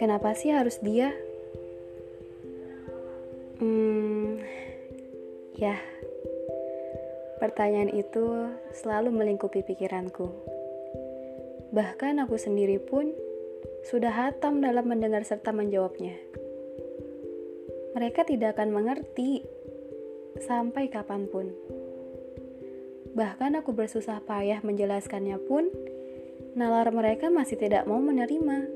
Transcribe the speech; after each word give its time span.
Kenapa 0.00 0.32
sih 0.32 0.52
harus 0.52 0.80
dia? 0.80 1.12
Hmm, 3.60 4.40
ya, 5.56 5.76
pertanyaan 7.40 7.92
itu 7.92 8.48
selalu 8.72 9.12
melingkupi 9.12 9.60
pikiranku. 9.60 10.32
Bahkan 11.72 12.24
aku 12.24 12.40
sendiri 12.40 12.80
pun 12.80 13.12
sudah 13.84 14.12
hatam 14.12 14.64
dalam 14.64 14.88
mendengar 14.88 15.28
serta 15.28 15.52
menjawabnya. 15.52 16.16
Mereka 17.92 18.24
tidak 18.24 18.56
akan 18.56 18.72
mengerti 18.72 19.44
sampai 20.40 20.88
kapan 20.88 21.28
pun. 21.28 21.52
Bahkan 23.14 23.54
aku 23.62 23.70
bersusah 23.70 24.18
payah 24.26 24.58
menjelaskannya 24.66 25.38
pun, 25.46 25.70
nalar 26.58 26.90
mereka 26.90 27.30
masih 27.30 27.54
tidak 27.54 27.86
mau 27.86 28.02
menerima. 28.02 28.66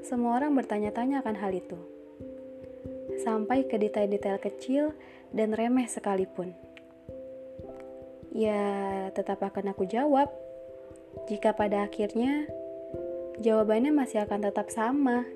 Semua 0.00 0.40
orang 0.40 0.56
bertanya-tanya 0.56 1.20
akan 1.20 1.36
hal 1.36 1.52
itu, 1.52 1.76
sampai 3.20 3.68
ke 3.68 3.76
detail-detail 3.76 4.40
kecil 4.40 4.96
dan 5.36 5.52
remeh 5.52 5.84
sekalipun. 5.84 6.56
Ya, 8.32 9.08
tetap 9.12 9.44
akan 9.44 9.76
aku 9.76 9.84
jawab 9.84 10.32
jika 11.28 11.52
pada 11.52 11.84
akhirnya 11.84 12.48
jawabannya 13.44 13.92
masih 13.92 14.24
akan 14.24 14.48
tetap 14.48 14.72
sama, 14.72 15.28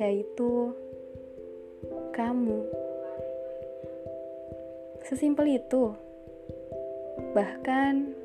yaitu 0.00 0.72
kamu. 2.16 2.64
Sesimpel 5.04 5.60
itu. 5.60 5.92
Bahkan 7.36 8.20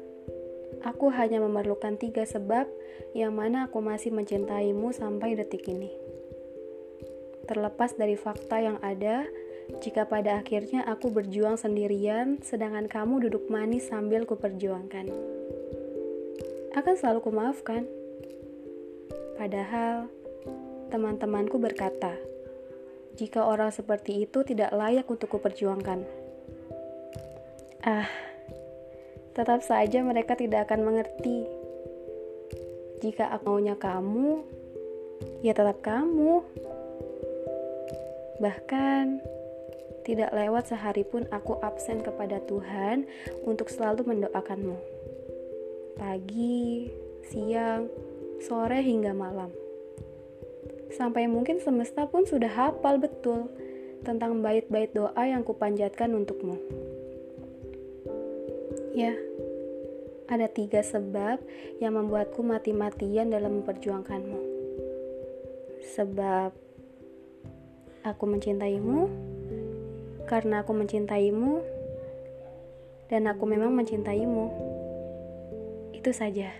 Aku 0.86 1.10
hanya 1.10 1.42
memerlukan 1.42 1.98
tiga 1.98 2.22
sebab 2.30 2.70
yang 3.18 3.34
mana 3.34 3.66
aku 3.66 3.82
masih 3.82 4.14
mencintaimu 4.14 4.94
sampai 4.94 5.34
detik 5.34 5.66
ini. 5.66 5.90
Terlepas 7.50 7.98
dari 7.98 8.14
fakta 8.14 8.62
yang 8.62 8.78
ada, 8.86 9.26
jika 9.82 10.06
pada 10.06 10.46
akhirnya 10.46 10.86
aku 10.86 11.10
berjuang 11.10 11.58
sendirian, 11.58 12.38
sedangkan 12.46 12.86
kamu 12.86 13.30
duduk 13.30 13.50
manis 13.50 13.90
sambil 13.90 14.30
kuperjuangkan. 14.30 15.10
Akan 16.78 16.96
selalu 17.02 17.34
kumaafkan. 17.34 17.90
Padahal, 19.42 20.06
teman-temanku 20.94 21.58
berkata, 21.58 22.14
jika 23.18 23.42
orang 23.42 23.74
seperti 23.74 24.30
itu 24.30 24.46
tidak 24.46 24.70
layak 24.70 25.10
untuk 25.10 25.34
kuperjuangkan. 25.34 26.06
Ah, 27.86 28.25
tetap 29.36 29.60
saja 29.60 30.00
mereka 30.00 30.40
tidak 30.40 30.72
akan 30.72 30.88
mengerti. 30.88 31.44
Jika 33.04 33.28
aku 33.36 33.60
maunya 33.60 33.76
kamu, 33.76 34.48
ya 35.44 35.52
tetap 35.52 35.84
kamu. 35.84 36.40
Bahkan, 38.40 39.06
tidak 40.08 40.32
lewat 40.32 40.72
sehari 40.72 41.04
pun 41.04 41.28
aku 41.36 41.60
absen 41.60 42.00
kepada 42.00 42.40
Tuhan 42.48 43.04
untuk 43.44 43.68
selalu 43.68 44.08
mendoakanmu. 44.08 44.78
Pagi, 46.00 46.88
siang, 47.28 47.92
sore 48.40 48.80
hingga 48.80 49.12
malam. 49.12 49.52
Sampai 50.96 51.28
mungkin 51.28 51.60
semesta 51.60 52.08
pun 52.08 52.24
sudah 52.24 52.48
hafal 52.48 53.04
betul 53.04 53.52
tentang 54.08 54.40
bait-bait 54.40 54.96
doa 54.96 55.28
yang 55.28 55.44
kupanjatkan 55.44 56.16
untukmu. 56.16 56.56
Ya, 58.96 59.12
ada 60.32 60.48
tiga 60.48 60.80
sebab 60.80 61.44
yang 61.84 62.00
membuatku 62.00 62.40
mati-matian 62.40 63.28
dalam 63.28 63.60
memperjuangkanmu. 63.60 64.40
Sebab 65.84 66.56
aku 68.08 68.24
mencintaimu, 68.24 69.12
karena 70.32 70.64
aku 70.64 70.72
mencintaimu, 70.72 71.60
dan 73.12 73.28
aku 73.28 73.44
memang 73.44 73.76
mencintaimu. 73.76 74.48
Itu 75.92 76.16
saja. 76.16 76.56